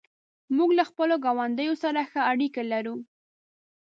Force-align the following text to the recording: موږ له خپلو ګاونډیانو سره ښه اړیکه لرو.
موږ 0.55 0.69
له 0.79 0.83
خپلو 0.89 1.15
ګاونډیانو 1.25 1.75
سره 1.83 1.99
ښه 2.11 2.21
اړیکه 2.31 2.61
لرو. 2.71 2.95